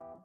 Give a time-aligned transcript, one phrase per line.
[0.00, 0.20] Thank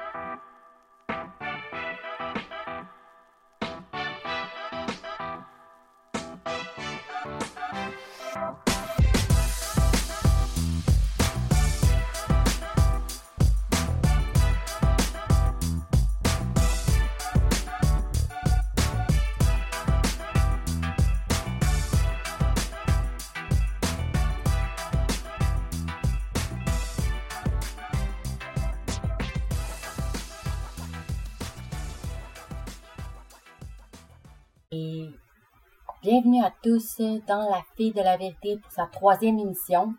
[36.14, 39.94] Bienvenue à tous dans La Fille de la Vérité pour sa troisième émission.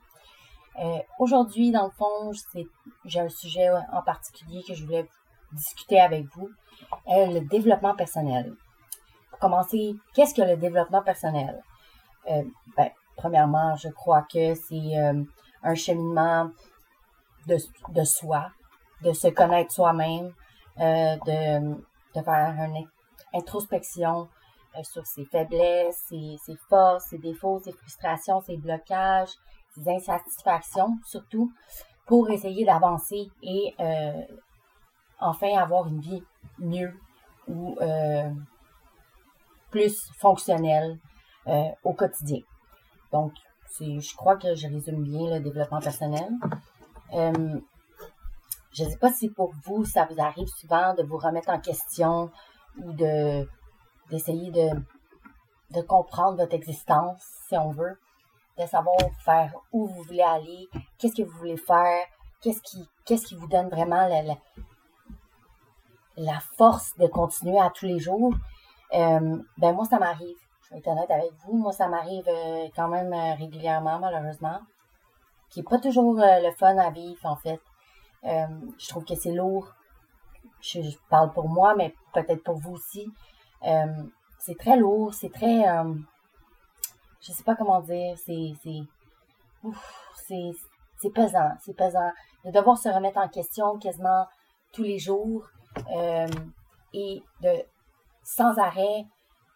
[0.81, 2.31] Euh, aujourd'hui, dans le fond,
[3.03, 5.09] j'ai un sujet en particulier que je voulais
[5.51, 6.49] discuter avec vous,
[7.09, 8.55] euh, le développement personnel.
[9.29, 11.61] Pour commencer, qu'est-ce que le développement personnel?
[12.31, 12.43] Euh,
[12.77, 14.95] ben, premièrement, je crois que c'est
[15.63, 16.49] un cheminement
[17.45, 18.51] de, soi,
[19.01, 20.31] de se connaître soi-même,
[20.77, 22.87] de, faire une
[23.33, 24.29] introspection,
[24.83, 29.31] sur ses faiblesses, ses, forces, ses défauts, ses frustrations, ses blocages,
[29.73, 31.51] ses insatisfactions surtout,
[32.05, 34.21] pour essayer d'avancer et euh,
[35.19, 36.23] enfin avoir une vie
[36.59, 36.93] mieux
[37.47, 38.29] ou euh,
[39.71, 40.97] plus fonctionnelle
[41.83, 42.39] au quotidien.
[43.11, 43.33] Donc,
[43.79, 46.27] je crois que je résume bien le développement personnel.
[47.11, 51.59] je ne sais pas si pour vous, ça vous arrive souvent de vous remettre en
[51.59, 52.31] question
[52.77, 53.47] ou de
[54.09, 57.99] d'essayer de, comprendre votre existence, si on veut,
[58.57, 62.05] de savoir faire où vous voulez aller, qu'est-ce que vous voulez faire,
[62.41, 64.21] qu'est-ce qui, qu'est-ce qui vous donne vraiment la,
[66.17, 68.33] la, force de continuer à tous les jours.
[68.93, 70.37] Euh, ben moi, ça m'arrive.
[70.63, 71.57] Je vais être honnête avec vous.
[71.57, 74.59] Moi, ça m'arrive euh, quand même euh, régulièrement, malheureusement.
[75.49, 77.61] Qui n'est pas toujours le fun à vivre, en fait.
[78.23, 79.73] je trouve que c'est lourd.
[80.59, 80.79] je,
[81.09, 83.07] parle pour moi, mais peut-être pour vous aussi.
[83.65, 84.03] Euh,
[84.39, 85.67] c'est très lourd, c'est très.
[85.67, 85.93] Euh,
[87.21, 88.53] je sais pas comment dire, c'est.
[90.27, 90.51] C'est.
[90.97, 92.11] C'est pesant, c'est pesant.
[92.45, 94.25] De devoir se remettre en question quasiment
[94.71, 95.45] tous les jours
[95.91, 96.27] euh,
[96.93, 97.49] et de
[98.23, 99.05] sans arrêt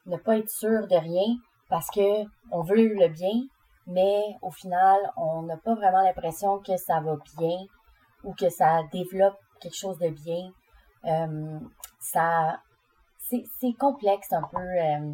[0.06, 1.38] ne pas être sûr de rien
[1.70, 3.48] parce que on veut le bien,
[3.88, 7.58] mais au final, on n'a pas vraiment l'impression que ça va bien
[8.24, 10.52] ou que ça développe quelque chose de bien.
[12.00, 12.60] ça
[13.30, 15.14] c'est complexe un peu euh,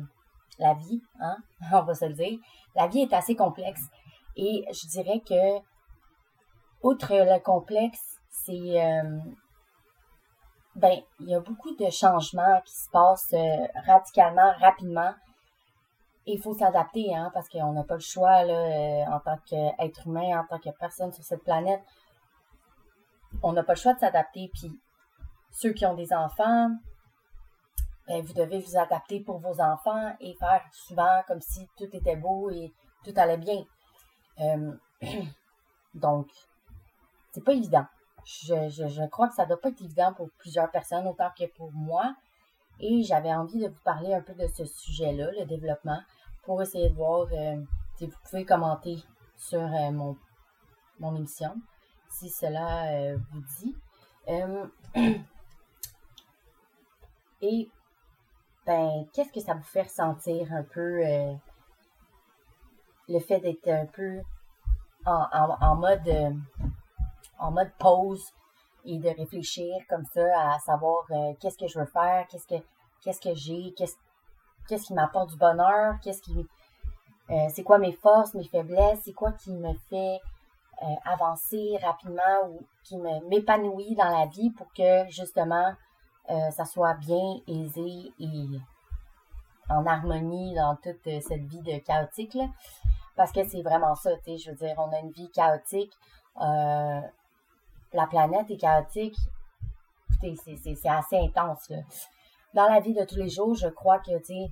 [0.59, 1.38] la vie, hein?
[1.74, 2.40] on va se le dire.
[2.76, 3.81] La vie est assez complexe.
[4.36, 5.59] Et je dirais que,
[6.84, 8.84] outre le complexe, c'est.
[8.84, 9.20] Euh,
[10.75, 15.14] ben, il y a beaucoup de changements qui se passent euh, radicalement, rapidement.
[16.28, 20.08] Et il faut s'adapter, hein, parce qu'on n'a pas le choix, là, en tant qu'être
[20.08, 21.81] humain, en tant que personne sur cette planète.
[23.44, 24.50] On n'a pas le choix de s'adapter.
[24.54, 24.72] Puis,
[25.52, 26.72] ceux qui ont des enfants,
[28.08, 32.50] vous devez vous adapter pour vos enfants et faire souvent comme si tout était beau
[32.52, 32.72] et
[33.04, 33.64] tout allait bien.
[34.40, 34.74] Euh,
[35.94, 36.28] donc,
[37.32, 37.86] c'est pas évident.
[38.26, 41.72] Je, je, crois que ça doit pas être évident pour plusieurs personnes autant que pour
[41.72, 42.16] moi.
[42.80, 46.02] Et j'avais envie de vous parler un peu de ce sujet-là, le développement,
[46.44, 47.62] pour essayer de voir euh,
[47.98, 48.98] si vous pouvez commenter
[49.38, 50.18] sur euh, mon,
[51.00, 51.56] mon émission,
[52.10, 53.76] si cela vous dit.
[57.42, 57.70] et
[58.66, 61.34] ben, qu'est-ce que ça vous fait ressentir un peu euh,
[63.08, 64.22] le fait d'être un peu
[65.06, 66.31] en, mode euh,
[67.38, 68.25] en mode pause
[68.84, 72.64] et de réfléchir comme ça à savoir euh, qu'est-ce que je veux faire, qu'est-ce que
[73.04, 73.98] qu'est-ce que j'ai, qu'est-ce
[74.68, 76.48] qu'est-ce qui m'apporte du bonheur, qu'est-ce qui
[77.50, 80.20] c'est quoi mes forces, mes faiblesses, c'est quoi qui me fait
[81.06, 85.74] avancer rapidement ou qui m'épanouit dans la vie pour que justement
[86.30, 88.47] euh, ça soit bien aisé et
[89.69, 92.38] en harmonie dans toute cette vie de chaotique.
[93.16, 95.94] Parce que c'est vraiment ça, tu sais, je veux dire, on a une vie chaotique.
[96.42, 97.01] Euh,
[97.94, 99.16] la planète est chaotique.
[100.22, 101.72] c'est assez intense.
[102.54, 104.51] Dans la vie de tous les jours, je crois que, tu sais,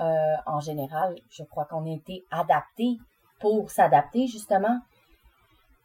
[0.00, 2.98] euh, en général, je crois qu'on a été adapté
[3.40, 4.78] pour s'adapter, justement.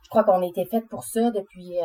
[0.03, 1.77] Je crois qu'on a été fait pour ça depuis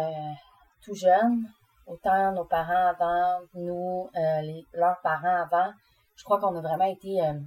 [0.82, 1.46] tout jeune
[1.92, 5.72] autant nos parents avant, nous, euh, leurs parents avant,
[6.16, 7.38] je crois qu'on a vraiment été euh,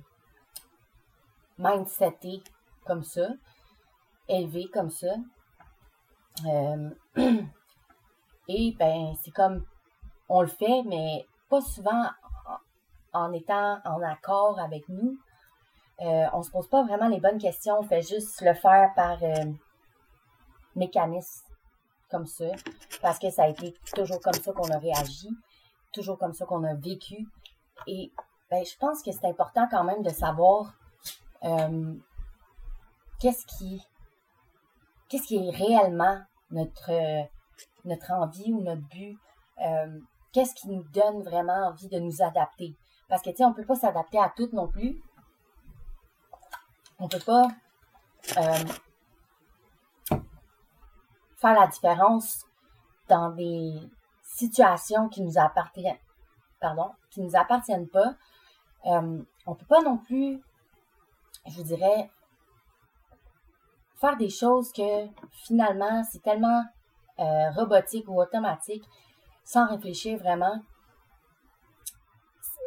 [1.58, 2.44] mindsetés
[2.86, 3.28] comme ça,
[4.28, 5.16] élevés comme ça.
[6.46, 6.90] Euh,
[8.48, 9.66] et ben, c'est comme
[10.30, 12.10] on le fait, mais pas souvent
[13.14, 15.18] en, étant en accord avec nous.
[16.02, 19.24] euh, on se pose pas vraiment les bonnes questions, on fait juste le faire par
[19.24, 19.46] euh,
[20.76, 21.55] mécanisme
[22.10, 22.46] comme ça,
[23.02, 25.30] parce que ça a été toujours comme ça qu'on a réagi,
[25.92, 27.28] toujours comme ça qu'on a vécu.
[27.88, 28.12] Et
[28.50, 30.74] ben, je pense que c'est important quand même de savoir
[31.44, 31.94] euh,
[33.20, 33.82] qu'est-ce qui
[35.10, 36.20] qu'est-ce qui est réellement
[36.52, 37.28] notre
[37.86, 39.18] notre envie ou notre but,
[39.64, 40.00] euh,
[40.34, 42.76] qu'est-ce qui nous donne vraiment envie de nous adapter.
[43.08, 45.02] Parce que tu sais, on peut pas s'adapter à tout non plus.
[47.00, 47.48] On peut pas
[48.38, 48.64] euh,
[51.38, 52.46] faire la différence
[53.08, 53.74] dans des
[54.24, 55.98] situations qui nous appartiennent,
[56.60, 58.16] pardon, qui nous appartiennent pas.
[58.86, 60.42] Euh, on peut pas non plus,
[61.48, 62.10] je vous dirais,
[63.96, 66.64] faire des choses que finalement c'est tellement
[67.20, 68.84] euh, robotique ou automatique
[69.44, 70.60] sans réfléchir vraiment.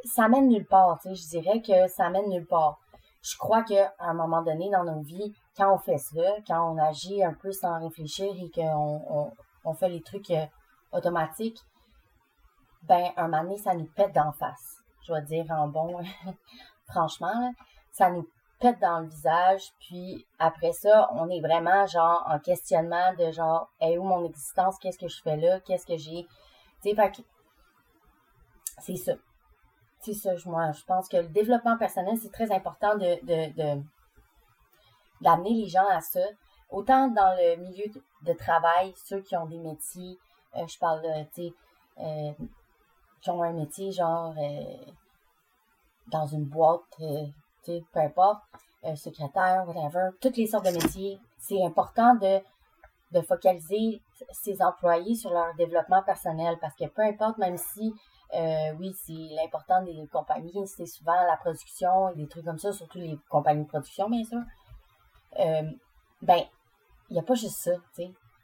[0.05, 2.79] Ça mène nulle part, je dirais que ça mène nulle part.
[3.31, 6.79] Je crois qu'à un moment donné dans nos vies, quand on fait ça, quand on
[6.79, 9.33] agit un peu sans réfléchir et qu'on
[9.65, 10.47] on, fait les trucs euh,
[10.93, 11.61] automatiques,
[12.83, 14.79] ben, un moment donné, ça nous pète d'en face.
[15.07, 16.01] Je vais dire en bon,
[16.89, 17.53] franchement,
[17.93, 18.27] ça nous
[18.61, 23.71] pète dans le visage, puis après ça, on est vraiment genre en questionnement de genre,
[23.81, 26.27] est où mon existence, qu'est-ce que je fais là, qu'est-ce que j'ai,
[26.83, 27.25] tu sais,
[28.81, 29.13] c'est ça.
[30.01, 33.83] C'est ça, moi, je pense que le développement personnel, c'est très important de, de,
[35.21, 36.21] d'amener les gens à ça.
[36.71, 37.87] Autant dans le milieu
[38.23, 40.19] de, travail, ceux qui ont des métiers,
[40.57, 41.03] euh, je parle,
[41.35, 41.55] tu sais,
[41.99, 42.33] euh,
[43.21, 44.93] qui ont un métier genre euh,
[46.09, 48.43] dans une boîte, peu importe,
[48.95, 51.19] secrétaire, whatever, toutes les sortes de métiers.
[51.39, 52.41] C'est important de,
[53.13, 54.01] de focaliser
[54.31, 57.93] ses employés sur leur développement personnel parce que peu importe, même si
[58.35, 62.73] euh, oui, c'est l'important des compagnies, c'est souvent la production et des trucs comme ça,
[62.73, 64.41] surtout les compagnies de production, bien sûr.
[65.39, 65.71] Euh,
[66.23, 66.43] ben,
[67.09, 67.73] il n'y a pas juste ça.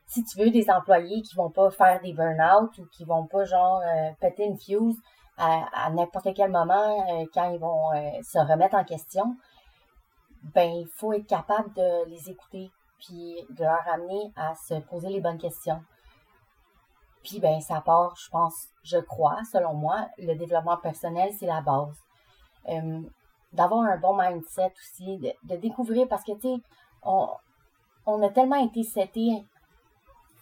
[0.06, 3.44] Si tu veux des employés qui vont pas faire des burn-out ou qui vont pas,
[3.44, 4.96] genre, euh, péter une fuse
[5.36, 7.90] à, n'importe quel moment quand ils vont
[8.22, 9.36] se remettre en question,
[10.54, 15.08] ben, il faut être capable de les écouter puis de leur amener à se poser
[15.08, 15.82] les bonnes questions.
[17.24, 21.62] Puis ben ça part, je pense, je crois, selon moi, le développement personnel, c'est la
[21.62, 21.96] base.
[22.68, 23.00] Euh,
[23.52, 26.62] d'avoir un bon mindset aussi, de, découvrir, parce que tu sais,
[27.02, 27.28] on,
[28.06, 29.44] on, a tellement été seté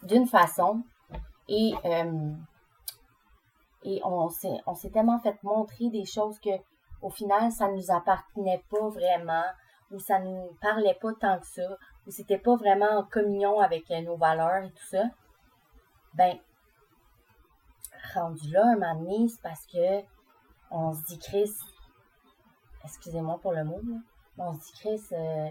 [0.02, 0.82] d'une façon
[1.48, 2.32] et, euh,
[3.84, 6.50] et on s'est tellement fait montrer des choses que
[7.02, 9.44] au final, ça ne nous appartenait pas vraiment,
[9.90, 11.76] ou ça ne nous parlait pas tant que ça,
[12.06, 15.04] ou c'était pas vraiment en communion avec nos valeurs et tout ça.
[16.14, 16.38] Ben,
[18.14, 20.02] rendu là, un moment donné, c'est parce que
[20.70, 21.50] on se dit, Chris,
[22.84, 23.80] excusez-moi pour le mot,
[24.38, 25.48] on se dit, Chris, euh,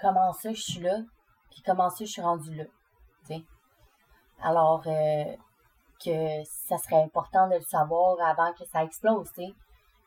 [0.00, 0.98] comment ça je suis là,
[1.50, 2.64] puis comment ça je suis rendu là.
[4.40, 5.36] Alors euh,
[6.04, 9.42] que ça serait important de le savoir avant que ça explose, tu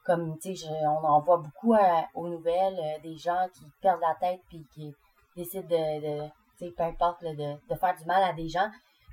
[0.06, 1.76] Comme, tu sais, on en voit beaucoup
[2.16, 4.96] aux nouvelles euh, des gens qui perdent la tête puis qui
[5.36, 6.30] décident de,
[6.62, 8.70] de peu importe, de, de faire du mal à des gens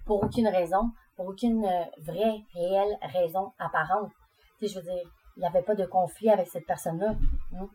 [0.07, 4.13] pour aucune raison, pour aucune euh, vraie, réelle raison apparente.
[4.57, 5.03] Tu sais, je veux dire,
[5.37, 7.17] il n'y avait pas de conflit avec cette personne-là.
[7.57, 7.69] Hein.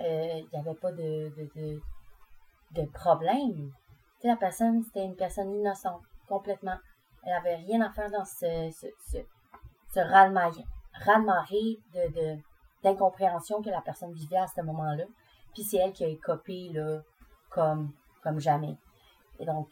[0.00, 1.80] Euh, il n'y avait pas de, de,
[2.72, 3.70] de, problème.
[4.16, 6.76] Tu sais, la personne, c'était une personne innocente, complètement.
[7.22, 9.18] Elle n'avait rien à faire dans ce, ce, ce,
[12.08, 12.36] de,
[12.82, 15.04] d'incompréhension que la personne vivait à ce moment-là.
[15.54, 17.00] Puis c'est elle qui a écopé, là,
[17.50, 17.92] comme,
[18.24, 18.76] comme jamais.
[19.38, 19.68] Et donc,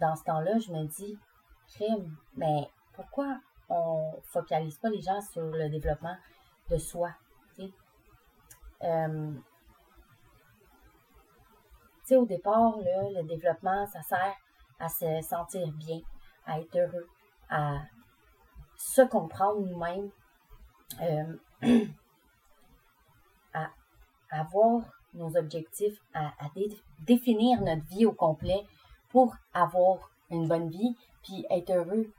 [0.00, 1.18] dans ce temps-là, je me dis,
[1.68, 6.16] crime, mais pourquoi on focalise pas les gens sur le développement
[6.70, 7.10] de soi?
[8.82, 9.32] Euh,
[12.12, 14.34] au départ, le développement, ça sert
[14.78, 16.00] à se sentir bien,
[16.46, 17.08] à être heureux,
[17.48, 17.78] à
[18.76, 20.10] se comprendre nous-mêmes,
[21.00, 21.36] euh,
[23.54, 23.70] à,
[24.30, 24.82] avoir
[25.14, 26.32] nos objectifs, à,
[27.00, 28.66] définir notre vie au complet
[29.10, 32.10] pour avoir une bonne vie, puis être heureux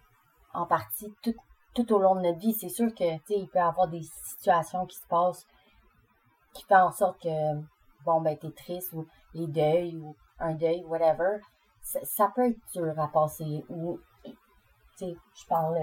[0.53, 2.53] en partie tout, au long de notre vie.
[2.53, 5.45] C'est sûr que, tu il peut y avoir des situations qui se passent
[6.55, 7.61] qui font en sorte que,
[8.05, 11.39] bon, ben, t'es triste ou les deuils ou un deuil, whatever.
[11.81, 14.31] Ça, peut être dur à passer ou, tu
[14.95, 15.77] sais, je parle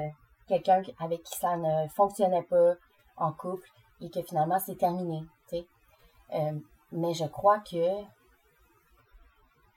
[0.49, 2.75] quelqu'un avec qui ça ne fonctionnait pas
[3.17, 3.69] en couple
[4.01, 5.67] et que finalement c'est terminé, tu sais.
[6.35, 6.59] Euh,
[6.91, 8.03] mais je crois que,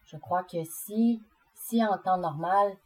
[0.05, 1.21] je crois que si,
[1.67, 2.77] si en temps normal,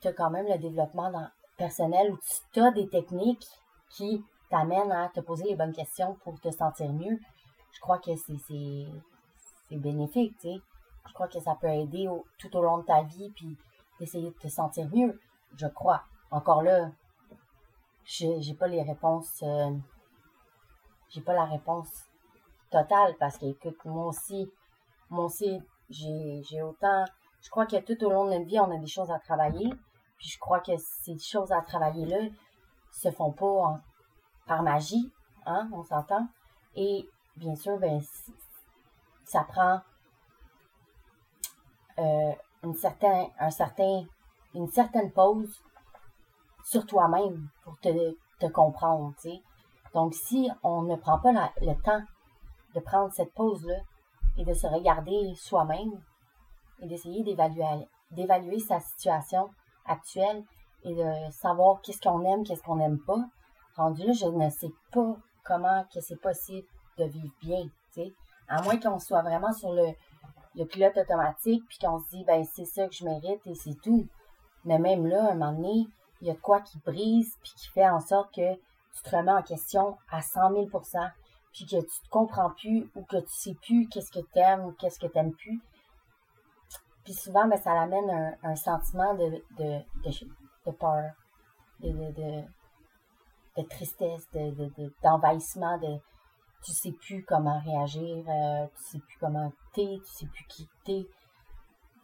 [0.00, 1.12] tu as quand même le développement
[1.56, 2.18] personnel où
[2.52, 3.46] tu as des techniques
[3.90, 7.18] qui t'amènent à te poser les bonnes questions pour te sentir mieux,
[7.72, 8.86] je crois que c'est,
[9.70, 10.60] bénéfique, tu sais.
[11.08, 13.56] Je crois que ça peut aider tout au long de ta vie, puis
[13.98, 15.18] d'essayer de te sentir mieux.
[15.56, 16.02] Je crois.
[16.30, 16.90] Encore là,
[18.04, 19.70] j'ai, pas les réponses, euh,
[21.08, 21.88] j'ai pas la réponse
[22.70, 24.50] totale parce que, écoute, moi aussi,
[25.08, 27.04] moi aussi, j'ai autant,
[27.42, 29.68] je crois que tout au long de notre vie, on a des choses à travailler.
[30.18, 32.28] Puis je crois que ces choses à travailler-là
[32.92, 33.80] se font pas
[34.46, 35.12] par magie,
[35.46, 36.28] hein, on s'entend.
[36.76, 38.00] Et bien sûr, ben,
[39.24, 39.80] ça prend
[41.98, 42.32] euh,
[42.62, 42.74] une,
[43.40, 44.04] un certain,
[44.54, 45.60] une certaine pause
[46.64, 49.12] sur toi-même pour te, te comprendre.
[49.18, 49.42] sais.
[49.94, 52.02] Donc, si on ne prend pas le temps
[52.74, 53.78] de prendre cette pause-là
[54.36, 56.00] et de se regarder soi-même
[56.82, 59.48] et d'essayer d'évaluer, sa situation
[59.86, 60.44] actuelle
[60.84, 63.24] et de savoir qu'est-ce qu'on aime, qu'est-ce qu'on n'aime pas,
[63.76, 66.66] rendu là, je ne sais pas comment que c'est possible
[66.98, 67.62] de vivre bien,
[67.94, 68.12] tu sais.
[68.48, 69.86] À moins qu'on soit vraiment sur le,
[70.56, 73.80] le pilote automatique, puis qu'on se dit, ben, c'est ça que je mérite et c'est
[73.82, 74.06] tout.
[74.64, 75.86] Mais même là, à un moment donné,
[76.20, 79.16] il y a de quoi qui brise, puis qui fait en sorte que tu te
[79.16, 81.10] remets en question à 100 000%
[81.52, 84.64] puis que tu te comprends plus ou que tu sais plus qu'est-ce que tu aimes
[84.64, 85.60] ou qu'est-ce que tu n'aimes plus.
[87.04, 89.42] Puis souvent, ben, ça l'amène un, sentiment de,
[90.78, 91.10] peur,
[91.80, 94.28] de, tristesse,
[95.02, 95.98] d'envahissement, de,
[96.64, 100.68] tu sais plus comment réagir, euh, tu sais plus comment t'es, tu sais plus qui
[100.84, 101.06] t'es.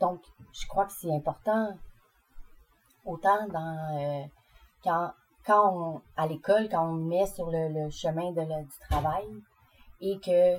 [0.00, 1.76] Donc, je crois que c'est important,
[3.04, 4.24] autant dans euh,
[4.82, 5.12] quand,
[5.46, 9.26] quand on, à l'école, quand on met sur le, chemin du travail
[10.00, 10.58] et que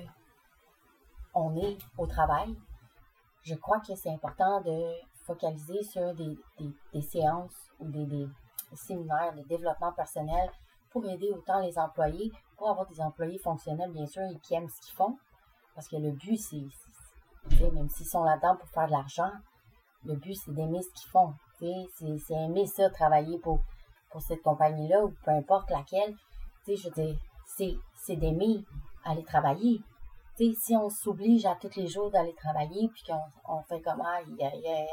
[1.33, 2.55] on est au travail,
[3.43, 4.93] je crois que c'est important de
[5.25, 6.37] focaliser sur des,
[6.93, 8.27] des, séances ou des, des,
[8.73, 10.49] séminaires de développement personnel
[10.91, 14.69] pour aider autant les employés, pour avoir des employés fonctionnels, bien sûr, et qui aiment
[14.69, 15.17] ce qu'ils font.
[15.75, 16.63] Parce que le but, c'est,
[17.71, 19.31] même s'ils sont là-dedans pour faire de l'argent,
[20.03, 21.33] le but, c'est d'aimer ce qu'ils font.
[21.59, 23.59] C'est, aimer ça, travailler pour,
[24.11, 26.15] pour cette compagnie-là, ou peu importe laquelle.
[26.67, 26.89] je
[27.95, 28.63] c'est d'aimer
[29.05, 29.81] aller travailler
[30.39, 34.21] si on s'oblige à tous les jours d'aller travailler, puis qu'on on fait comme, ah,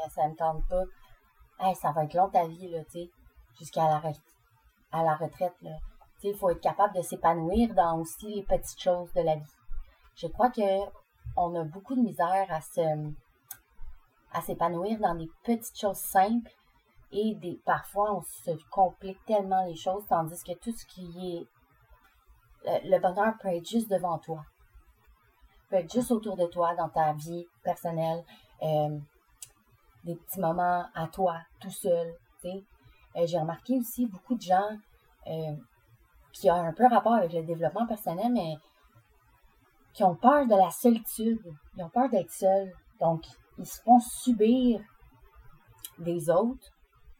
[0.09, 3.09] ça me tente pas, ça va être long ta vie, là, tu
[3.57, 4.01] jusqu'à la,
[4.91, 5.71] à la retraite, là.
[6.21, 9.55] il faut être capable de s'épanouir dans aussi les petites choses de la vie.
[10.15, 10.85] Je crois que
[11.35, 12.81] on a beaucoup de misère à se,
[14.31, 16.51] à s'épanouir dans des petites choses simples
[17.11, 21.47] et des, parfois on se complique tellement les choses, tandis que tout ce qui
[22.65, 24.43] est, le bonheur peut être juste devant toi
[25.69, 28.23] peut être juste autour de toi, dans ta vie personnelle,
[28.63, 28.97] euh,
[30.03, 32.13] des petits moments à toi, tout seul.
[32.45, 34.77] Euh, j'ai remarqué aussi beaucoup de gens
[35.27, 35.55] euh,
[36.31, 38.55] qui ont un peu rapport avec le développement personnel, mais
[39.93, 41.41] qui ont peur de la solitude.
[41.75, 42.71] Ils ont peur d'être seuls.
[42.99, 43.25] Donc,
[43.57, 44.79] ils se font subir
[45.97, 46.71] des autres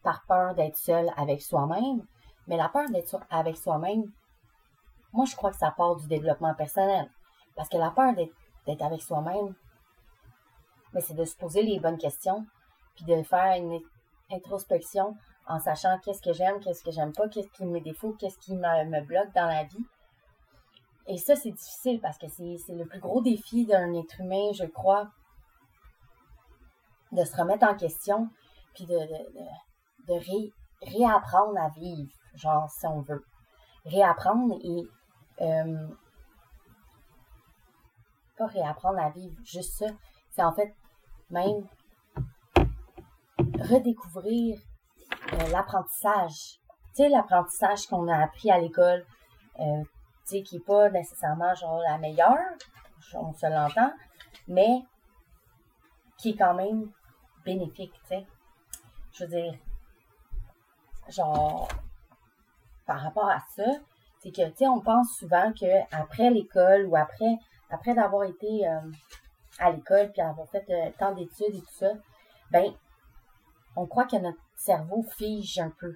[0.03, 2.05] par peur d'être seul avec soi-même.
[2.47, 4.03] Mais la peur d'être avec soi-même,
[5.11, 7.09] moi, je crois que ça part du développement personnel.
[7.57, 9.53] Parce que la peur d'être avec soi-même,
[10.93, 12.45] mais c'est de se poser les bonnes questions,
[12.95, 13.81] puis de faire une
[14.31, 15.15] introspection
[15.47, 18.55] en sachant qu'est-ce que j'aime, qu'est-ce que j'aime pas, qu'est-ce qui me défaut, qu'est-ce qui
[18.55, 19.85] me, bloque dans la vie.
[21.07, 24.65] Et ça, c'est difficile parce que c'est le plus gros défi d'un être humain, je
[24.65, 25.09] crois,
[27.13, 28.29] de se remettre en question,
[28.75, 28.99] puis de,
[30.07, 33.25] de, réapprendre à vivre, genre, si on veut.
[33.85, 34.83] Réapprendre et
[35.41, 35.87] euh,
[38.37, 39.87] pas réapprendre à vivre juste ça.
[40.29, 40.73] C'est en fait
[41.29, 41.67] même
[43.59, 44.59] redécouvrir
[45.33, 46.59] euh, l'apprentissage.
[46.95, 49.05] Tu sais, l'apprentissage qu'on a appris à l'école,
[49.59, 52.37] euh, tu sais, qui n'est pas nécessairement genre la meilleure,
[53.13, 53.91] on se l'entend,
[54.47, 54.81] mais
[56.17, 56.91] qui est quand même
[57.45, 58.25] bénéfique, tu sais.
[59.13, 59.53] Je veux dire,
[61.09, 61.67] genre,
[62.85, 63.65] par rapport à ça,
[64.19, 67.37] c'est que, tu sais, on pense souvent qu'après l'école ou après
[67.69, 68.79] après d'avoir été euh,
[69.59, 71.91] à l'école puis avoir fait euh, tant d'études et tout ça,
[72.51, 72.73] ben,
[73.75, 75.95] on croit que notre cerveau fige un peu.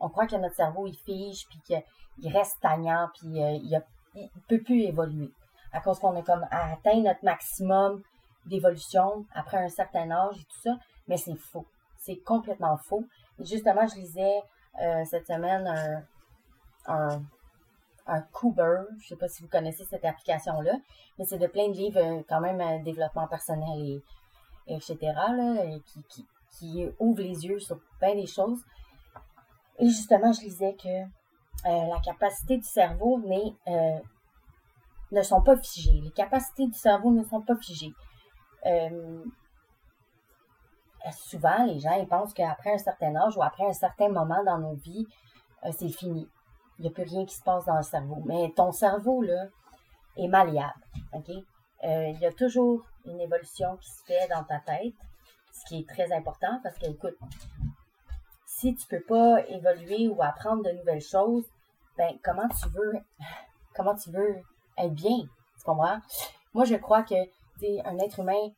[0.00, 3.82] On croit que notre cerveau, il fige puis qu'il reste stagnant puis euh, il,
[4.14, 5.32] ne peut plus évoluer.
[5.72, 8.02] À cause qu'on a comme atteint notre maximum
[8.46, 11.66] d'évolution après un certain âge et tout ça, mais c'est faux.
[11.98, 13.04] C'est complètement faux.
[13.38, 14.42] Et justement, je lisais
[15.04, 16.02] cette semaine un
[16.88, 17.22] un
[18.32, 18.82] Cooper.
[19.00, 20.74] Je sais pas si vous connaissez cette application-là,
[21.18, 24.02] mais c'est de plein de livres euh, quand même euh, développement personnel et,
[24.66, 24.96] etc.
[25.02, 28.62] Là, qui, qui, qui ouvre les yeux sur plein des choses.
[29.78, 33.22] Et justement, je disais que euh, la capacité du cerveau
[35.12, 36.00] ne sont pas figées.
[36.02, 37.92] Les capacités du cerveau ne sont pas figées.
[41.12, 44.74] Souvent, les gens pensent qu'après un certain âge ou après un certain moment dans nos
[44.74, 45.06] vies,
[45.70, 46.28] c'est fini.
[46.78, 48.22] Il n'y a plus rien qui se passe dans le cerveau.
[48.24, 49.46] Mais ton cerveau, là,
[50.16, 50.80] est malléable.
[51.12, 51.30] OK?
[51.84, 54.94] Euh, il y a toujours une évolution qui se fait dans ta tête,
[55.52, 57.16] ce qui est très important parce que, écoute,
[58.46, 61.44] si tu peux pas évoluer ou apprendre de nouvelles choses,
[61.96, 62.94] ben, comment tu veux,
[63.74, 64.36] comment tu veux
[64.76, 65.18] être bien?
[65.20, 65.98] Tu comprends?
[66.54, 67.14] Moi, je crois que,
[67.84, 68.50] un être humain,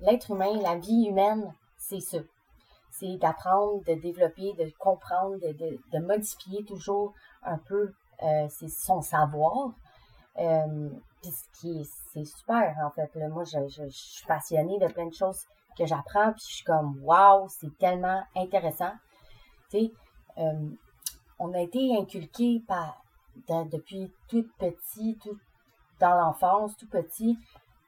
[0.00, 2.18] l'être humain, la vie humaine, c'est ça.
[3.20, 7.92] D'apprendre, de développer, de comprendre, de, modifier toujours un peu
[8.22, 9.74] euh, son savoir.
[10.38, 10.88] Euh,
[11.20, 13.14] puis ce qui est, c'est super, en fait.
[13.28, 15.44] Moi, je, je, suis passionnée de plein de choses
[15.76, 18.92] que j'apprends, puis je suis comme, waouh, c'est tellement intéressant.
[19.70, 19.92] Tu sais,
[20.38, 20.70] euh,
[21.38, 23.02] on a été inculqué par,
[23.48, 25.38] depuis tout petit, tout
[26.00, 27.38] dans l'enfance, tout petit,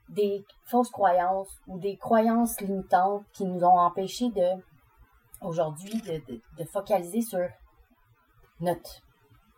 [0.08, 4.62] des fausses croyances ou des croyances limitantes qui nous ont empêchés de,
[5.46, 7.48] aujourd'hui, de, focaliser sur
[8.60, 9.02] notre,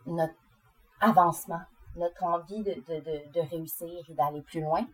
[0.05, 0.33] notre
[1.01, 1.61] avancement,
[1.95, 4.85] notre envie de, de réussir et d'aller plus loin.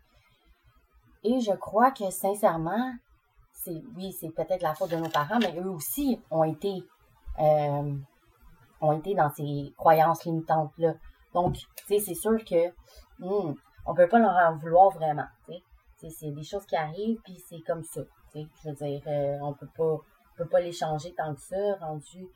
[1.23, 2.93] Et je crois que sincèrement,
[3.51, 6.83] c'est oui, c'est peut-être la faute de nos parents, mais eux aussi ont été
[7.39, 7.95] euh,
[8.81, 10.93] ont été dans ces croyances limitantes-là.
[11.33, 12.69] Donc, tu sais, c'est sûr que
[13.19, 15.25] hmm, on peut pas leur en vouloir vraiment.
[15.97, 18.01] C'est des choses qui arrivent, puis c'est comme ça.
[18.35, 19.97] Je veux dire, euh, on peut pas,
[20.37, 22.27] peut pas les changer tant que ça, rendu.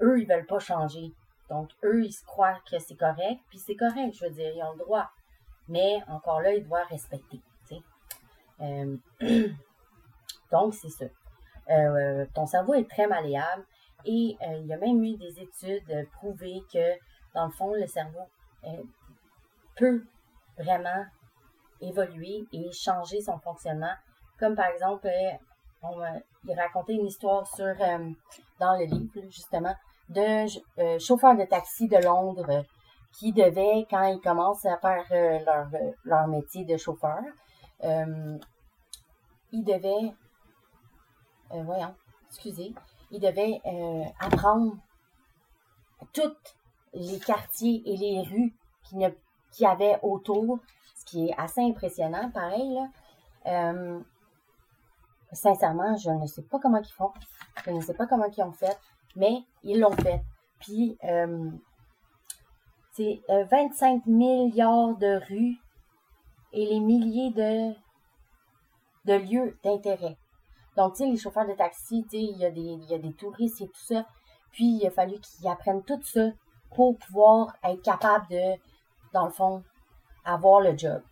[0.00, 1.12] Eux, ils veulent pas changer.
[1.48, 4.62] Donc, eux, ils se croient que c'est correct, puis c'est correct, je veux dire, ils
[4.62, 5.08] ont le droit.
[5.68, 7.40] Mais encore là, ils doivent respecter.
[8.60, 8.96] Euh,
[10.50, 11.04] donc, c'est ça.
[11.68, 13.64] Euh, ton cerveau est très malléable
[14.04, 16.94] et il y a même eu des études prouvées que,
[17.34, 18.22] dans le fond, le cerveau
[19.76, 20.04] peut
[20.58, 21.04] vraiment
[21.80, 23.94] évoluer et changer son fonctionnement.
[24.38, 25.32] Comme par exemple, euh,
[25.82, 26.00] on
[26.44, 28.10] il racontait une histoire sur euh,
[28.60, 29.74] dans le livre justement
[30.08, 30.46] de
[30.80, 32.64] euh, chauffeurs de taxi de Londres
[33.18, 35.04] qui devaient, quand ils commencent à faire
[36.04, 37.20] leur, métier de chauffeur,
[37.82, 40.12] ils devaient,
[41.50, 41.94] voyons,
[42.28, 42.74] excusez,
[43.10, 43.58] ils devaient
[44.20, 44.76] apprendre
[46.12, 46.56] toutes
[46.92, 49.00] les quartiers et les rues qu'il
[49.60, 50.58] y avait autour,
[50.94, 52.78] ce qui est assez impressionnant, pareil.
[53.46, 54.00] Euh,
[55.32, 57.12] sincèrement, je ne sais pas comment ils font.
[57.64, 58.78] Je ne sais pas comment ils ont fait,
[59.16, 60.22] mais ils l'ont fait.
[60.60, 61.50] Puis, euh,
[62.92, 65.56] c'est 25 euh, milliards de rues
[66.52, 67.30] et les milliers
[69.04, 70.16] de, lieux d'intérêt.
[70.76, 72.94] Donc, tu sais, les chauffeurs de taxi, tu sais, il y, a des, il y
[72.94, 74.06] a des touristes et tout ça.
[74.52, 76.30] Puis, il a fallu qu'ils apprennent tout ça
[76.74, 78.56] pour pouvoir être capables de
[79.12, 79.62] dans le fond,
[80.24, 81.02] avoir le job.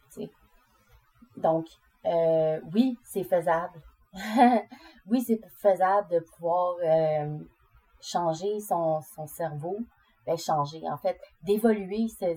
[1.37, 1.66] Donc,
[2.05, 3.81] euh, oui, c'est faisable.
[5.07, 7.38] oui, c'est faisable de pouvoir euh,
[8.00, 9.79] changer son, cerveau.
[10.27, 12.35] Ben, changer, en fait, d'évoluer ce,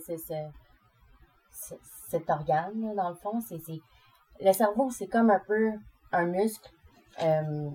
[2.09, 3.39] cet organe, dans le fond.
[4.41, 5.71] Le cerveau, c'est comme un peu
[6.11, 6.69] un muscle.
[7.21, 7.69] Euh,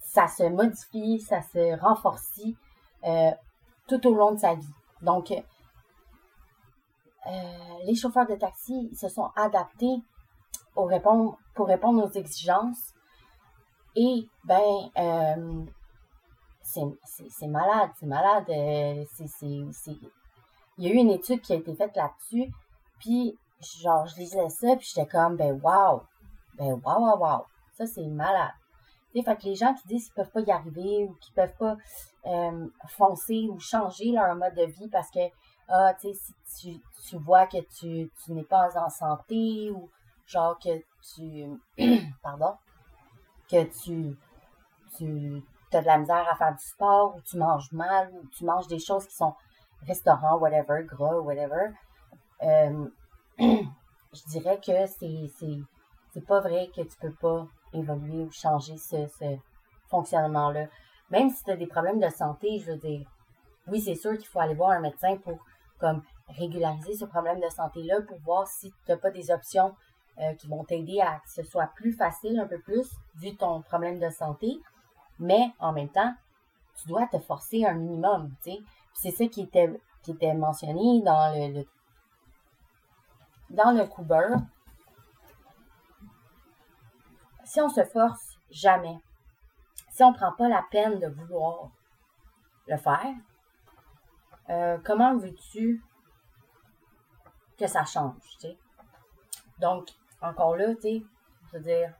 [0.00, 2.40] ça se modifie, ça se renforce
[3.86, 4.74] tout au long de sa vie.
[5.00, 5.32] Donc,
[7.26, 7.30] euh,
[7.84, 10.02] les chauffeurs de taxi se sont adaptés
[10.74, 12.94] pour répondre, pour répondre aux exigences.
[13.96, 15.64] Et, ben, euh,
[16.62, 18.44] c'est malade, c'est malade.
[18.48, 19.04] Euh,
[20.78, 22.50] il y a eu une étude qui a été faite là-dessus.
[23.00, 23.36] Puis,
[23.80, 26.02] genre, je lisais ça, puis j'étais comme, ben, wow!
[26.56, 27.44] Ben, wow, wow, wow!
[27.72, 28.52] Ça, c'est malade.
[29.12, 31.76] fait que les gens qui disent qu'ils peuvent pas y arriver ou qu'ils peuvent pas
[32.88, 35.20] foncer ou changer leur mode de vie parce que
[35.72, 39.88] ah, tu sais, si tu, vois que tu, n'es pas en santé ou
[40.30, 40.82] genre que
[41.14, 41.60] tu,
[42.22, 42.54] pardon,
[43.50, 44.16] que tu,
[44.96, 48.44] tu as de la misère à faire du sport ou tu manges mal ou tu
[48.44, 49.34] manges des choses qui sont
[49.86, 51.72] restaurant, whatever, gras, whatever,
[52.42, 52.88] euh,
[53.38, 55.30] je dirais que c'est,
[56.12, 59.36] c'est, pas vrai que tu peux pas évoluer ou changer ce, ce
[59.88, 60.66] fonctionnement-là.
[61.10, 63.06] Même si tu as des problèmes de santé, je veux dire,
[63.66, 65.38] oui, c'est sûr qu'il faut aller voir un médecin pour
[65.78, 69.74] comme régulariser ce problème de santé-là pour voir si tu n'as pas des options
[70.20, 73.62] euh, qui vont t'aider à que ce soit plus facile un peu plus vu ton
[73.62, 74.60] problème de santé.
[75.18, 76.14] Mais en même temps,
[76.74, 78.58] tu dois te forcer un minimum, tu sais.
[78.92, 81.64] C'est ça qui était, qui était mentionné dans le,
[83.50, 84.34] dans le Cooper.
[87.44, 88.98] Si on se force jamais,
[89.90, 91.70] si on ne prend pas la peine de vouloir
[92.66, 93.14] le faire,
[94.50, 95.82] euh, comment veux-tu
[97.58, 98.14] que ça change.
[99.58, 101.02] Donc, encore là, tu sais,
[101.52, 101.92] je veux dire,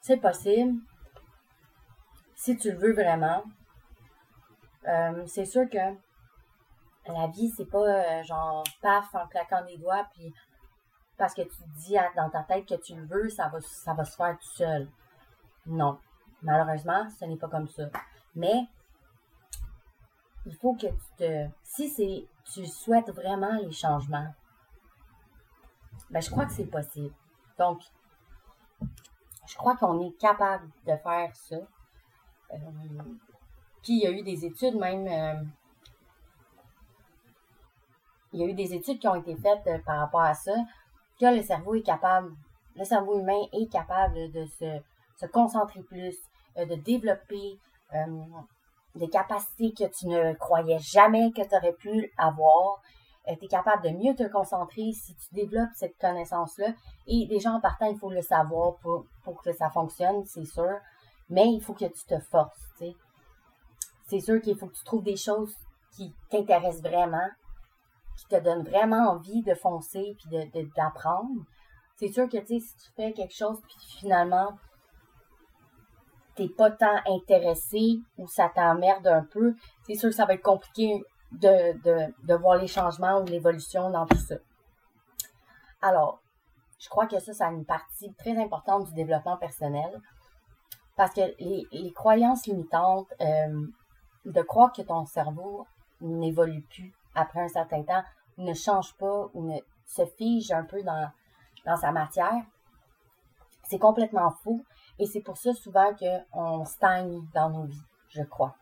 [0.00, 0.78] c'est possible.
[2.34, 3.42] Si tu le veux vraiment,
[4.86, 5.78] euh, c'est sûr que
[7.08, 10.32] la vie, c'est pas euh, genre paf en claquant des doigts, puis
[11.16, 14.04] parce que tu dis dans ta tête que tu le veux, ça va, ça va
[14.04, 14.88] se faire tout seul.
[15.66, 15.98] Non.
[16.42, 17.84] Malheureusement, ce n'est pas comme ça.
[18.34, 18.66] Mais
[20.44, 21.48] il faut que tu te.
[21.62, 24.32] Si c'est tu souhaites vraiment les changements,
[26.10, 27.14] ben je crois que c'est possible.
[27.58, 27.80] Donc,
[29.46, 31.56] je crois qu'on est capable de faire ça.
[32.52, 32.56] Euh,
[33.82, 35.06] puis il y a eu des études même.
[35.06, 35.42] Euh,
[38.32, 40.54] il y a eu des études qui ont été faites euh, par rapport à ça,
[41.18, 42.32] que le cerveau est capable,
[42.74, 44.80] le cerveau humain est capable de se,
[45.18, 46.16] se concentrer plus,
[46.56, 47.58] de développer
[48.94, 52.82] des capacités que tu ne croyais jamais que tu aurais pu avoir.
[53.28, 56.68] Euh, tu es capable de mieux te concentrer si tu développes cette connaissance-là.
[57.06, 59.06] Et déjà en partant, il faut le savoir pour,
[59.42, 60.78] que ça fonctionne, c'est sûr.
[61.28, 62.82] Mais il faut que tu te forces.
[64.06, 65.52] C'est sûr qu'il faut que tu trouves des choses
[65.96, 67.28] qui t'intéressent vraiment,
[68.16, 71.42] qui te donnent vraiment envie de foncer puis d'apprendre.
[71.96, 74.56] C'est sûr que si tu fais quelque chose puis finalement
[76.36, 79.54] t'es pas tant intéressé ou ça t'emmerde un peu,
[79.86, 84.18] c'est sûr que ça va être compliqué de, voir les changements ou l'évolution dans tout
[84.18, 84.36] ça.
[85.82, 86.20] Alors,
[86.78, 90.00] je crois que ça, c'est une partie très importante du développement personnel
[90.96, 93.66] parce que les, croyances limitantes, euh,
[94.24, 95.66] de croire que ton cerveau
[96.00, 98.02] n'évolue plus après un certain temps,
[98.38, 101.10] ne change pas ou ne se fige un peu dans,
[101.64, 102.44] dans sa matière,
[103.62, 104.64] c'est complètement fou
[104.98, 108.54] et c'est pour ça souvent qu'on stagne dans nos vies, je crois.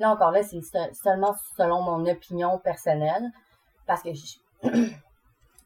[0.00, 0.60] Là encore, là, c'est
[0.94, 3.30] seulement selon mon opinion personnelle,
[3.86, 4.08] parce que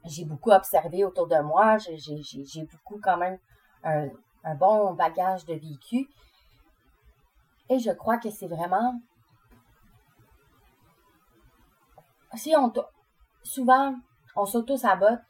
[0.04, 3.38] j'ai beaucoup observé autour de moi, j'ai beaucoup quand même
[3.84, 4.08] un,
[4.56, 6.10] bon bagage de vécu.
[7.68, 9.00] Et je crois que c'est vraiment...
[12.34, 12.72] Si on...
[13.44, 13.94] Souvent,
[14.34, 15.22] on s'auto-sabote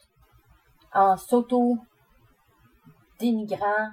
[0.93, 3.91] en s'auto-dénigrant,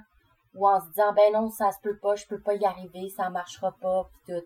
[0.55, 3.09] ou en se disant ben non, ça se peut pas, je peux pas y arriver,
[3.09, 4.43] ça marchera pas, pis tout.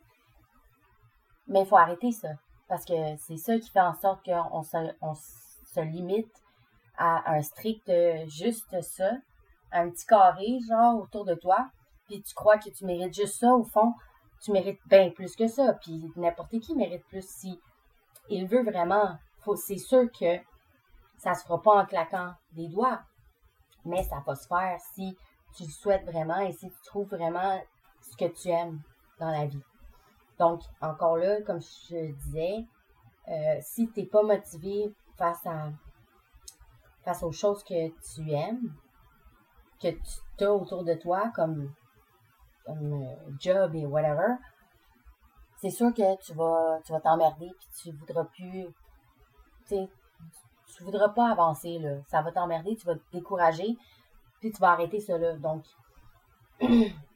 [1.48, 2.30] Mais il faut arrêter ça.
[2.68, 6.32] Parce que c'est ça qui fait en sorte qu'on se, limite
[6.98, 7.90] à un strict
[8.28, 9.12] juste ça,
[9.72, 11.70] un petit carré, genre, autour de toi,
[12.08, 13.94] puis tu crois que tu mérites juste ça, au fond,
[14.42, 17.60] tu mérites bien plus que ça, puis n'importe qui mérite plus si
[18.30, 19.18] il veut vraiment.
[19.56, 20.38] C'est sûr que
[21.18, 23.02] ça se fera pas en claquant des doigts,
[23.86, 25.16] mais ça va se faire si
[25.56, 27.62] tu le souhaites vraiment et si tu trouves vraiment
[28.02, 28.82] ce que tu aimes
[29.20, 29.64] dans la vie.
[30.40, 32.66] Donc, encore là, comme je disais,
[33.28, 35.44] euh, si tu n'es pas motivé face
[37.24, 38.74] aux choses que tu aimes,
[39.82, 39.90] que
[40.38, 41.74] tu as autour de toi comme,
[42.66, 44.36] comme euh, job et whatever,
[45.60, 48.68] c'est sûr que tu vas tu vas t'emmerder puis tu voudras plus
[49.68, 49.76] tu
[50.76, 53.78] tu voudras pas avancer là, ça va t'emmerder, tu vas te décourager
[54.40, 55.36] puis tu vas arrêter cela.
[55.38, 55.66] Donc,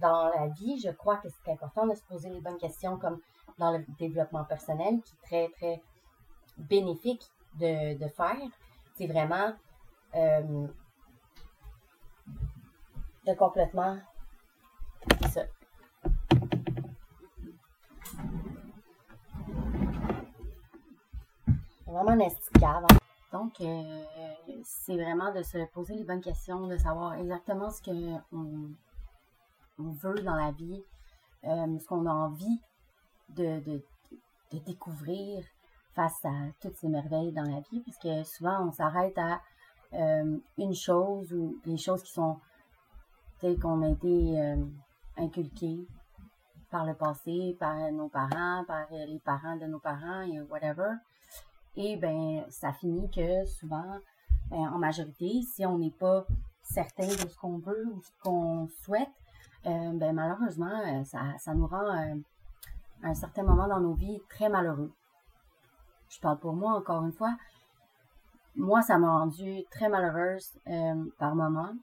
[0.00, 3.20] dans la vie, je crois que c'est important de se poser les bonnes questions comme
[3.58, 5.82] dans le développement personnel, qui est très, très
[6.58, 8.36] bénéfique de, faire.
[8.96, 9.52] C'est vraiment
[10.14, 10.66] euh,
[13.26, 13.98] de complètement
[15.30, 15.42] ça.
[21.86, 22.86] Vraiment un
[23.32, 24.04] donc, euh,
[24.62, 28.70] c'est vraiment de se poser les bonnes questions, de savoir exactement ce qu'on on
[29.78, 30.82] veut dans la vie,
[31.44, 32.60] euh, ce qu'on a envie
[33.30, 33.82] de,
[34.64, 35.44] découvrir
[35.94, 39.40] face à toutes ces merveilles dans la vie, parce que souvent on s'arrête à
[39.92, 42.38] euh, une chose ou des choses qui sont
[43.40, 44.56] telles qu'on a été
[45.16, 45.86] inculquées
[46.70, 50.94] par le passé, par nos parents, par les parents de nos parents, et whatever.
[51.76, 53.98] Et ben, ça finit que souvent,
[54.50, 56.26] ben, en majorité, si on n'est pas
[56.62, 59.25] certain de ce qu'on veut ou ce qu'on souhaite, euh,
[59.66, 62.16] ben, malheureusement, euh, ça, nous rend à euh,
[63.02, 64.92] un certain moment dans nos vies très malheureux.
[66.08, 67.36] Je parle pour moi encore une fois.
[68.54, 70.52] Moi, ça m'a rendu très malheureuse
[71.18, 71.74] par moments.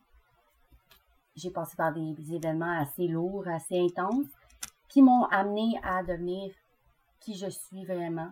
[1.36, 4.32] J'ai passé par des, des, événements assez lourds, assez intenses,
[4.88, 6.54] qui m'ont amené à devenir
[7.20, 8.32] qui je suis vraiment,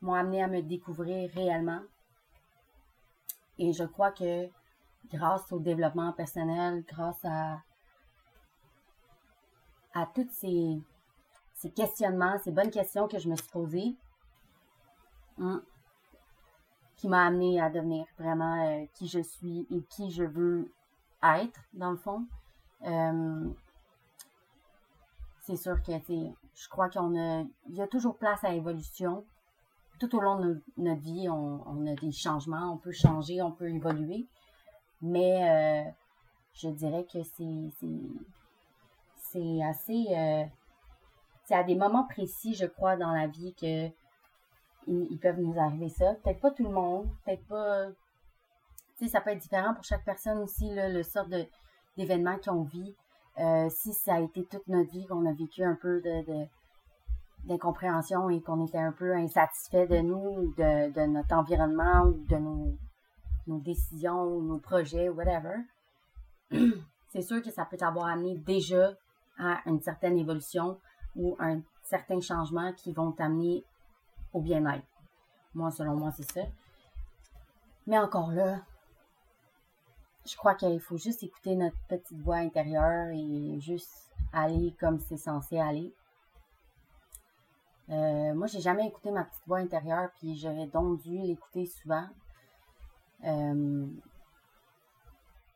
[0.00, 1.80] m'ont amené à me découvrir réellement.
[3.58, 4.48] Et je crois que
[5.12, 7.58] grâce au développement personnel, grâce à,
[9.94, 10.80] à tous ces,
[11.54, 13.96] ces questionnements, ces bonnes questions que je me suis posées,
[15.38, 15.58] Mm.
[16.96, 20.72] Qui m'a amené à devenir vraiment euh, qui je suis et qui je veux
[21.22, 22.26] être, dans le fond.
[22.82, 23.48] Euh,
[25.42, 29.24] c'est sûr que, je crois qu'on a, il y a toujours place à l'évolution.
[30.00, 33.68] Tout au long de notre vie, on, a des changements, on peut changer, on peut
[33.68, 34.26] évoluer.
[35.00, 35.90] Mais euh,
[36.54, 37.70] je dirais que c'est,
[39.32, 40.06] c'est, assez,
[41.44, 43.88] c'est à des moments précis, je crois, dans la vie que
[44.88, 46.14] ils, peuvent nous arriver ça.
[46.22, 47.86] Peut-être pas tout le monde, peut-être pas.
[48.96, 51.26] Tu sais, ça peut être différent pour chaque personne aussi, le sort
[51.96, 52.94] d'événements qu'on vit.
[53.38, 56.02] Euh, si ça a été toute notre vie qu'on a vécu un peu
[57.44, 62.36] d'incompréhension et qu'on était un peu insatisfait de nous, de, de notre environnement ou de
[62.36, 62.76] nos,
[63.46, 65.56] nos décisions, nos projets, whatever,
[67.10, 68.92] c'est sûr que ça peut t'avoir amené déjà
[69.38, 70.78] à une certaine évolution
[71.16, 73.64] ou un certain changement qui vont t'amener
[74.32, 74.86] au bien-être.
[75.54, 76.42] Moi, selon moi, c'est ça.
[77.86, 78.60] Mais encore là,
[80.26, 85.16] je crois qu'il faut juste écouter notre petite voix intérieure et juste aller comme c'est
[85.16, 85.92] censé aller.
[87.90, 92.06] Euh, moi, j'ai jamais écouté ma petite voix intérieure, puis j'aurais donc dû l'écouter souvent.
[93.24, 93.86] Euh,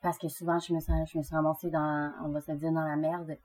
[0.00, 2.72] parce que souvent, je me, sens, je me suis ramassée dans, on va se dire,
[2.72, 3.36] dans la merde.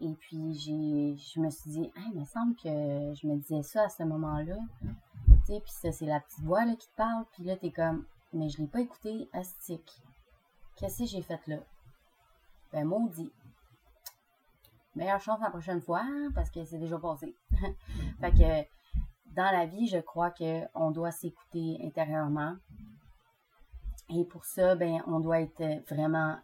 [0.00, 2.68] Et puis, j'ai, je me suis dit, il me semble que
[3.14, 4.56] je me disais ça à ce moment-là.
[4.82, 7.24] Tu sais, puis ça, c'est la petite voix là, qui te parle.
[7.32, 10.02] Puis là, t'es comme, mais je l'ai pas écouté, astique.
[10.76, 11.58] Qu'est-ce que j'ai fait là?
[12.72, 13.30] Ben, maudit.
[14.94, 17.34] Meilleure chance la prochaine fois, parce que c'est déjà passé.
[18.20, 22.56] fait que, dans la vie, je crois qu'on doit s'écouter intérieurement.
[24.08, 26.38] Et pour ça, ben, on doit être vraiment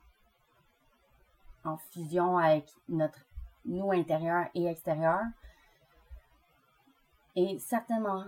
[1.64, 3.25] en fusion avec notre
[3.66, 5.20] nous intérieur et extérieur.
[7.34, 8.24] Et certainement,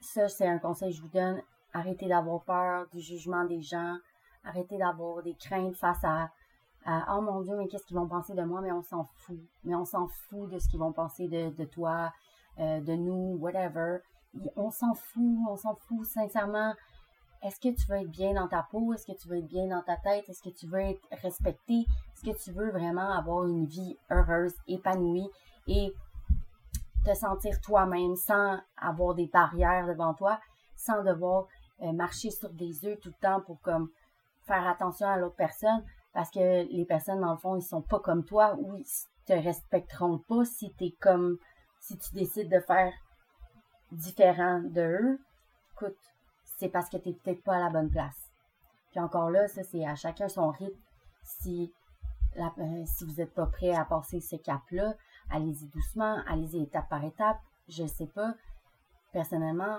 [0.00, 1.40] ça, c'est un conseil que je vous donne.
[1.72, 3.96] Arrêtez d'avoir peur du jugement des gens.
[4.44, 6.30] Arrêtez d'avoir des craintes face à,
[7.10, 8.60] Oh mon Dieu, mais qu'est-ce qu'ils vont penser de moi?
[8.60, 9.40] Mais on s'en fout.
[9.64, 12.12] Mais on s'en fout de ce qu'ils vont penser de, toi,
[12.58, 14.00] euh, de nous, whatever.
[14.56, 16.74] On s'en fout, on s'en fout sincèrement.
[17.44, 18.94] Est-ce que tu veux être bien dans ta peau?
[18.94, 20.26] Est-ce que tu veux être bien dans ta tête?
[20.30, 21.80] Est-ce que tu veux être respecté?
[22.14, 25.28] Est-ce que tu veux vraiment avoir une vie heureuse, épanouie
[25.66, 25.92] et
[27.04, 30.40] te sentir toi-même sans avoir des barrières devant toi,
[30.74, 31.46] sans devoir
[31.82, 33.90] euh, marcher sur des œufs tout le temps pour comme
[34.46, 35.84] faire attention à l'autre personne?
[36.14, 38.86] Parce que les personnes dans le fond ils sont pas comme toi ou ils
[39.26, 41.36] te respecteront pas si tu es comme
[41.78, 42.94] si tu décides de faire
[43.92, 45.18] différent de eux.
[45.74, 45.98] Écoute,
[46.64, 48.32] c'est parce que tu n'es peut-être pas à la bonne place.
[48.90, 50.80] Puis encore là, ça, c'est à chacun son rythme.
[51.22, 51.70] Si,
[52.38, 54.94] euh, si vous n'êtes pas prêt à passer ce cap-là,
[55.30, 57.36] allez-y doucement, allez-y étape par étape.
[57.68, 58.32] Je sais pas.
[59.12, 59.78] Personnellement,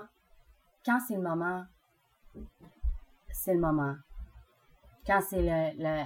[0.84, 1.64] quand c'est le moment,
[3.32, 3.96] c'est le moment.
[5.08, 6.04] Quand c'est le, le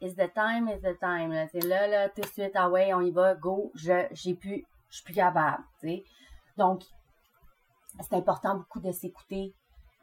[0.00, 1.32] It's the time, it's the time.
[1.32, 4.94] Là, là, tout de suite, ah ouais, on y va, go, je, j'ai pu, je
[4.94, 5.64] suis plus capable,
[6.56, 6.84] Donc,
[8.00, 9.54] c'est important beaucoup de s'écouter,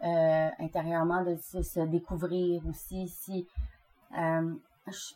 [0.05, 3.07] euh, intérieurement, de se, découvrir aussi.
[3.07, 3.47] Si,
[4.17, 4.53] euh,
[4.87, 5.13] je,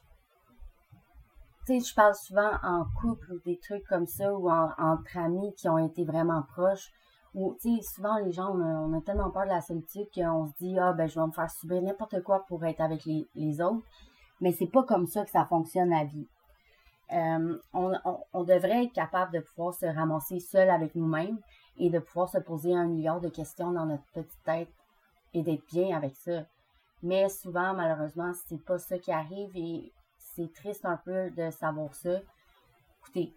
[1.67, 5.78] je parle souvent en couple ou des trucs comme ça, ou entre amis qui ont
[5.78, 6.91] été vraiment proches.
[7.36, 10.93] Ou, souvent, les gens, on a, tellement peur de la solitude qu'on se dit, ah,
[10.93, 13.86] ben, je vais me faire subir n'importe quoi pour être avec les, les autres.
[14.41, 16.28] Mais c'est pas comme ça que ça fonctionne la vie.
[17.12, 17.93] Euh, on,
[18.34, 21.39] on, devrait être capable de pouvoir se ramasser seul avec nous-mêmes
[21.78, 24.69] et de pouvoir se poser un milliard de questions dans notre petite tête
[25.34, 26.44] et d'être bien avec ça.
[27.02, 31.94] Mais souvent, malheureusement, c'est pas ça qui arrive et c'est triste un peu de savoir
[31.94, 32.20] ça.
[33.02, 33.34] Écoutez,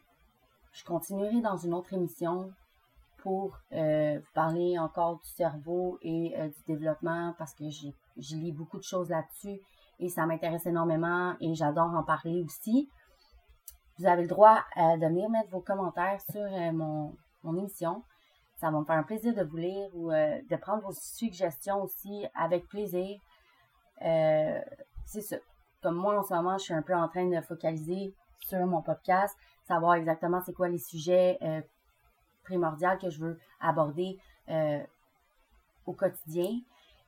[0.72, 2.52] je continuerai dans une autre émission
[3.18, 8.52] pour euh, vous parler encore du cerveau et euh, du développement parce que j'ai lis
[8.52, 9.61] beaucoup de choses là-dessus
[10.00, 12.88] et ça m'intéresse énormément et j'adore en parler aussi.
[13.98, 18.02] Vous avez le droit euh, de venir mettre vos commentaires sur mon, mon émission.
[18.62, 22.25] Ça va me faire un plaisir de vous lire ou de prendre vos suggestions aussi
[22.35, 23.18] avec plaisir.
[24.01, 25.37] c'est ça
[25.83, 28.83] comme moi en ce moment, je suis un peu en train de focaliser sur mon
[28.83, 31.61] podcast, savoir exactement c'est quoi les sujets euh,
[32.44, 34.16] primordiaux que je veux aborder
[34.48, 34.83] euh,
[35.87, 36.61] au quotidien.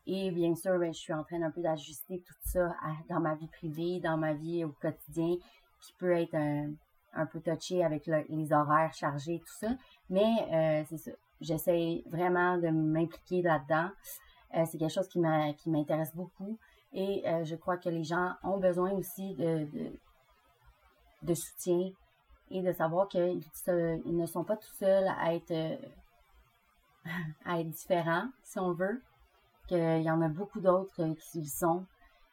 [0.06, 2.74] Et bien sûr, ben, je suis en train un peu d'ajuster tout ça
[3.08, 5.36] dans ma vie privée, dans ma vie au quotidien,
[5.80, 9.68] qui peut être un, peu touché avec les horaires chargés, tout ça.
[10.10, 11.12] Mais euh, c'est ça.
[11.44, 13.90] J'essaie vraiment de m'impliquer là-dedans.
[14.66, 15.18] c'est quelque chose qui
[15.68, 16.58] m'intéresse beaucoup.
[16.94, 19.66] Et euh, je crois que les gens ont besoin aussi de,
[21.22, 21.90] de, soutien
[22.50, 23.42] et de savoir qu'ils
[24.06, 25.76] ne sont pas tout seuls à être, euh,
[27.44, 29.02] à être différent, si on veut,
[29.66, 31.84] qu'il y en a beaucoup d'autres qui le sont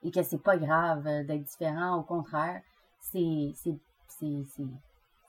[0.04, 1.96] et que c'est pas grave d'être différent.
[1.96, 2.62] Au contraire,
[3.00, 3.54] c'est,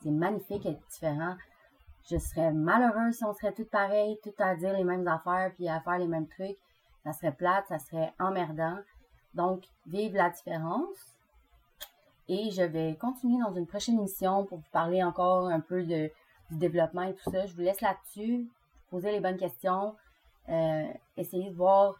[0.05, 1.35] magnifique d'être différent.
[2.09, 5.69] Je serais malheureuse si on serait toutes pareilles, toutes à dire les mêmes affaires puis
[5.69, 6.57] à faire les mêmes trucs.
[7.03, 8.77] Ça serait plate, ça serait emmerdant.
[9.33, 11.17] Donc, vive la différence.
[12.27, 16.09] Et je vais continuer dans une prochaine émission pour vous parler encore un peu du
[16.51, 17.45] développement et tout ça.
[17.45, 18.47] Je vous laisse là-dessus,
[18.89, 19.95] poser les bonnes questions,
[20.49, 20.87] euh,
[21.17, 21.95] essayer de voir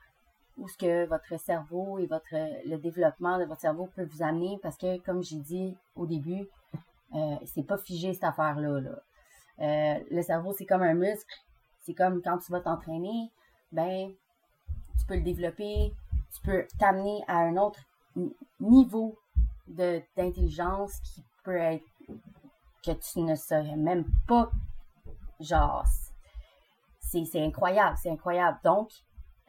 [0.58, 2.36] où ce que votre cerveau et votre
[2.68, 6.48] le développement de votre cerveau peut vous amener parce que comme j'ai dit au début,
[7.16, 8.80] euh, c'est pas figé cette affaire-là.
[8.80, 8.92] Là.
[9.60, 11.34] Euh, le cerveau, c'est comme un muscle.
[11.82, 13.32] C'est comme quand tu vas t'entraîner,
[13.72, 14.12] ben
[15.00, 15.94] tu peux le développer,
[16.34, 17.80] tu peux t'amener à un autre
[18.60, 19.18] niveau
[19.68, 21.86] d'intelligence qui peut être
[22.86, 24.50] que tu ne saurais même pas.
[25.39, 25.86] Genre,
[27.00, 28.60] c'est incroyable, c'est incroyable.
[28.63, 28.92] Donc,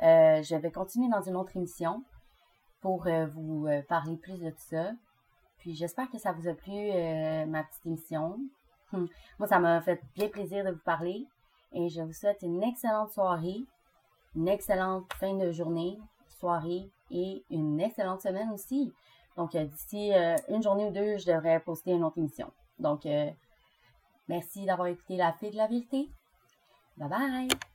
[0.02, 2.02] euh, je vais continuer dans une autre émission
[2.80, 4.92] pour euh, vous parler plus de tout ça.
[5.58, 6.74] Puis j'espère que ça vous a plu,
[7.46, 8.38] ma petite émission.
[8.94, 9.08] Hum.
[9.38, 11.26] Moi, ça m'a fait bien plaisir de vous parler.
[11.72, 13.64] Et je vous souhaite une excellente soirée,
[14.36, 18.92] une excellente fin de journée, soirée et une excellente semaine aussi.
[19.36, 20.12] Donc, d'ici
[20.48, 22.52] une journée ou deux, je devrais poster une autre émission.
[22.78, 23.08] Donc,
[24.28, 26.08] merci d'avoir écouté La Fille de la Vérité.
[26.96, 27.73] Bye bye!